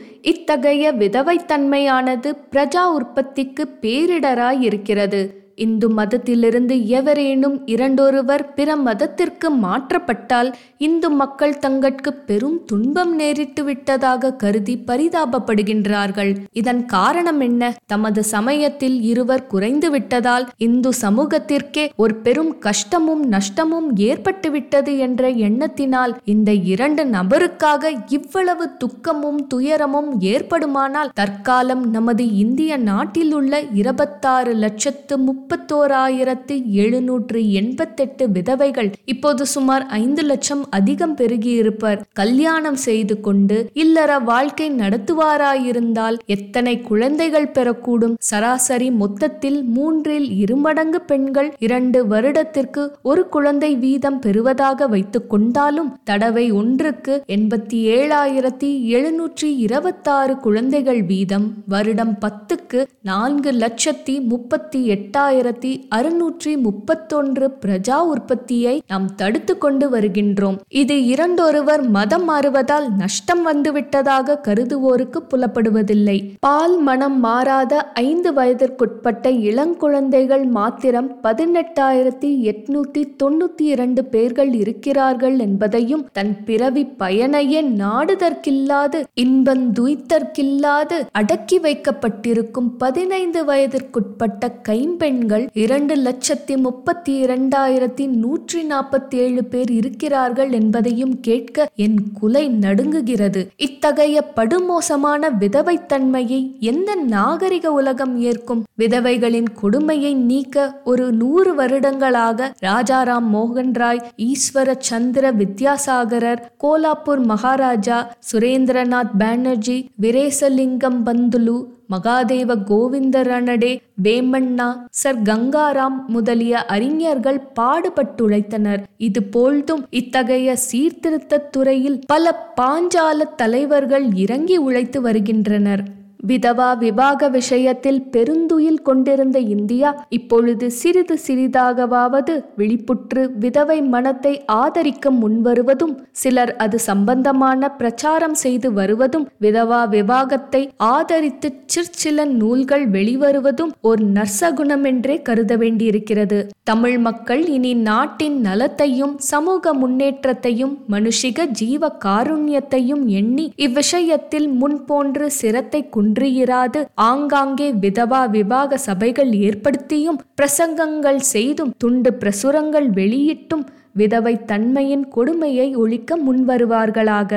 இத்தகைய 0.47 0.91
விதவைத்தன்மையானது 0.91 2.29
பிரஜா 2.51 2.83
உற்பத்திக்கு 2.89 3.63
பேரிடராய் 3.81 4.61
இருக்கிறது 4.61 5.19
இந்து 5.57 5.89
மதத்திலிருந்து 5.89 6.75
எவரேனும் 6.87 7.67
இரண்டொருவர் 7.67 8.53
பிற 8.53 8.75
மதத்திற்கு 8.75 9.49
மாற்றப்பட்டால் 9.63 10.49
இந்து 10.77 11.09
மக்கள் 11.11 11.55
தங்கட்கு 11.57 12.11
பெரும் 12.25 12.65
துன்பம் 12.65 13.19
நேரிட்டு 13.19 13.63
விட்டதாக 13.63 14.33
கருதி 14.33 14.75
பரிதாபப்படுகின்றார்கள். 14.87 16.31
இதன் 16.51 16.85
காரணம் 16.85 17.39
என்ன? 17.39 17.75
தமது 17.85 18.23
சமயத்தில் 18.23 19.01
இருவர் 19.01 19.47
குறைந்து 19.47 19.91
விட்டதால் 19.91 20.47
இந்து 20.57 20.89
சமூகத்திற்கே 21.01 21.85
ஒரு 21.95 22.15
பெரும் 22.15 22.57
கஷ்டமும் 22.57 23.23
நஷ்டமும் 23.31 23.89
ஏற்பட்டுவிட்டது 23.95 24.97
என்ற 24.97 25.29
எண்ணத்தினால் 25.29 26.15
இந்த 26.25 26.53
இரண்டு 26.53 27.05
நபருக்காக 27.05 27.93
இவ்வளவு 28.07 28.65
துக்கமும் 28.77 29.47
துயரமும் 29.47 30.11
ஏற்படுமானால் 30.21 31.13
தற்காலம் 31.13 31.89
நமது 31.89 32.35
இந்திய 32.35 32.77
நாட்டில் 32.77 33.33
உள்ள 33.33 33.61
இருபத்தாறு 33.73 34.53
லட்சத்து 34.53 35.17
முப்பத்தோராயிரத்து 35.49 36.55
எழுநூற்று 36.75 37.41
எண்பத்தெட்டு 37.51 38.23
விதவைகள் 38.29 38.89
இப்போது 39.05 39.43
சுமார் 39.45 39.83
ஐந்து 39.97 40.23
லட்சம் 40.23 40.63
அதிகம் 40.69 41.13
பெருகியிருப்பர். 41.17 41.99
கல்யாணம் 42.13 42.79
செய்து 42.85 43.15
கொண்டு 43.19 43.57
இல்லற 43.73 44.17
வாழ்க்கை 44.19 44.67
நடத்துவாராயிருந்தால் 44.71 46.17
எத்தனை 46.25 46.73
குழந்தைகள் 46.81 47.47
பெறக்கூடும்? 47.47 48.15
சராசரி 48.19 48.89
மொத்தத்தில் 48.91 49.63
மூன்றில் 49.67 50.27
இருமடங்கு 50.37 51.01
பெண்கள் 51.01 51.49
இரண்டு 51.59 52.01
வருடத்திற்கு 52.07 52.83
ஒரு 53.03 53.23
குழந்தை 53.27 53.71
வீதம் 53.75 54.19
பெறுவதாக 54.19 54.87
வைத்துக் 54.87 55.29
கொண்டாலும் 55.29 55.89
தடவை 56.03 56.45
ஒன்றுக்கு 56.51 57.15
எண்பத்தி 57.27 57.79
ஏழாயிரத்தி 57.97 58.71
எழுநூற்றி 58.97 59.51
இருபத்தாறு 59.57 60.35
குழந்தைகள் 60.37 61.01
வீதம் 61.03 61.47
வருடம் 61.67 62.15
பத்துக்கு 62.21 62.81
நான்கு 63.01 63.51
லட்சத்தி 63.63 64.17
முப்பத்தி 64.25 64.81
எட்டாயிரம் 64.89 65.35
ஆயிரத்தி 65.37 65.71
அறுநூற்றி 65.95 66.51
முப்பத்தொன்று 66.57 67.47
பிரஜா 67.63 67.97
உற்பத்தியை 68.11 68.73
நாம் 68.91 69.07
தடுத்து 69.15 69.53
கொண்டு 69.57 69.85
வருகின்றோம். 69.89 70.55
இது 70.81 70.95
இரண்டொருவர் 71.05 71.83
மதம் 71.95 72.25
மாறுவதால் 72.29 72.87
நஷ்டம் 73.01 73.43
வந்துவிட்டதாக 73.47 74.37
கருதுவோருக்கு 74.47 75.19
புலப்படுவதில்லை. 75.31 76.15
பால் 76.39 76.75
மனம் 76.79 77.19
மாறாத 77.19 77.81
ஐந்து 78.03 78.31
வயதிற்குட்பட்ட 78.33 79.25
இளங்குழந்தைகள் 79.49 80.45
மாத்திரம் 80.57 81.09
பதினெட்டாயிரத்தி 81.25 82.31
எட்நூத்தி 82.53 83.03
தொண்ணூத்தி 83.23 83.67
இரண்டு 83.73 84.03
பேர்கள் 84.05 84.53
இருக்கிறார்கள் 84.53 85.37
என்பதையும் 85.39 86.05
தன் 86.11 86.33
பிறவி 86.49 86.85
பயனையே 87.03 87.63
நாடுதற்கில்லாது 87.83 89.01
இன்பந்துய்தற்கில்லாது 89.25 90.99
அடக்கி 91.21 91.59
வைக்கப்பட்டிருக்கும் 91.59 92.71
பதினைந்து 92.77 93.43
வயதிற்குட்பட்ட 93.45 94.53
கைம்பெண்கள் 94.63 95.25
இரண்டு 95.53 95.95
லட்சத்தி 95.95 96.57
முப்பத்தி 96.57 97.23
இரண்டாயிரத்தி 97.23 98.07
நூற்றி 98.07 98.67
நாற்பத்தி 98.67 99.15
ஏழு 99.15 99.43
பேர் 99.43 99.71
இருக்கிறார்கள் 99.71 100.51
என்பதையும் 100.51 101.19
கேட்க 101.19 101.69
என் 101.75 102.11
குலை 102.13 102.49
நடுங்குகிறது. 102.49 103.47
இத்தகைய 103.55 104.31
படுமோசமான 104.35 105.29
விதவைத்தன்மையை 105.39 106.59
எந்த 106.59 106.95
நாகரிக 106.95 107.71
உலகம் 107.71 108.19
ஏற்கும்? 108.19 108.63
விதவைகளின் 108.77 109.53
கொடுமையை 109.53 110.13
நீக்க 110.13 110.81
ஒரு 110.83 111.11
நூறு 111.11 111.55
வருடங்களாக 111.55 112.53
ராஜாராம் 112.61 113.29
மோகன் 113.33 113.73
ராய் 113.73 114.03
ஈஸ்வர 114.17 114.75
சந்திர 114.79 115.31
வித்யாசாகரர் 115.31 116.43
கோலாப்பூர் 116.63 117.25
மகாராஜா 117.25 118.15
சுரேந்திரநாத் 118.31 119.15
பானர்ஜி 119.19 119.89
விரேசலிங்கம் 120.01 121.03
பந்துலு 121.05 121.75
மகாதேவ 121.89 122.63
கோவிந்த 122.63 123.23
ரணடே 123.23 123.71
வேமண்ணா 124.03 124.69
சர் 124.89 125.21
கங்காராம் 125.21 125.99
முதலிய 126.07 126.65
அறிஞர்கள் 126.65 127.39
பாடுபட்டுழைத்தனர். 127.59 128.83
இது 128.97 129.23
போல்தும் 129.23 129.83
இத்தகைய 129.89 130.55
சீர்திருத்த 130.55 131.37
துறையில் 131.37 131.99
பல 132.07 132.53
பாஞ்சால 132.61 133.35
தலைவர்கள் 133.35 134.07
இறங்கி 134.13 134.57
உழைத்து 134.57 135.01
வருகின்றனர். 135.01 135.83
விதவா 136.23 136.73
விவாக 136.77 137.29
விஷயத்தில் 137.29 138.01
பெருந்துயில் 138.11 138.81
கொண்டிருந்த 138.81 139.39
இந்தியா 139.39 140.05
இப்பொழுது 140.09 140.71
சிறிது 140.71 141.17
சிறிதாகவாவது 141.27 142.33
விழிப்புற்று 142.57 143.23
விதவை 143.39 143.81
மனத்தை 143.81 144.33
ஆதரிக்க 144.45 145.11
முன்வருவதும் 145.11 145.95
சிலர் 146.11 146.55
அது 146.55 146.79
சம்பந்தமான 146.79 147.71
பிரச்சாரம் 147.71 148.33
செய்து 148.33 148.73
வருவதும் 148.73 149.27
விதவா 149.41 149.81
விவாகத்தை 149.89 150.69
ஆதரித்து 150.77 151.51
சிற்சில 151.65 152.25
நூல்கள் 152.25 152.85
வெளிவருவதும் 152.89 153.73
ஒரு 153.81 154.03
நற்சகுணம் 154.05 154.83
என்றே 154.83 155.21
கருத 155.21 155.55
வேண்டியிருக்கிறது. 155.57 156.39
தமிழ் 156.63 156.97
மக்கள் 156.97 157.45
இனி 157.47 157.73
நாட்டின் 157.73 158.39
நலத்தையும் 158.39 159.17
சமூக 159.17 159.73
முன்னேற்றத்தையும் 159.73 160.77
மனுஷிக 160.89 161.45
ஜீவ 161.51 161.91
காருண்யத்தையும் 162.05 163.05
எண்ணி 163.05 163.53
இவ்விஷயத்தில் 163.55 164.47
முன்போன்று 164.61 165.25
சிரத்தை 165.25 165.89
ஒன்றியிராது. 166.07 166.85
ஆங்காங்கே 166.95 167.69
விதவா 167.73 168.29
விவாக 168.29 168.77
சபைகள் 168.77 169.31
ஏற்படுத்தியும் 169.47 170.21
பிரசங்கங்கள் 170.41 171.21
செய்தும் 171.33 171.73
துண்டு 171.77 172.13
பிரசுரங்கள் 172.13 172.89
வெளியிட்டும் 172.89 173.65
விதவை 173.93 174.33
தன்மையின் 174.45 175.05
கொடுமையை 175.07 175.75
ஒழிக்க 175.75 176.17
முன்வருவார்களாக. 176.17 177.31